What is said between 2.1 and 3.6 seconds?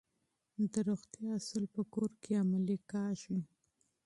کې عملي کیږي.